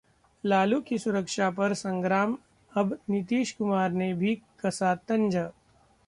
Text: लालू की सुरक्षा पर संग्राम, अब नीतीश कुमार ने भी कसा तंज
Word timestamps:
लालू 0.43 0.79
की 0.81 0.97
सुरक्षा 0.97 1.49
पर 1.49 1.73
संग्राम, 1.73 2.35
अब 2.71 2.97
नीतीश 3.09 3.51
कुमार 3.51 3.91
ने 3.91 4.13
भी 4.13 4.35
कसा 4.61 4.95
तंज 5.07 5.35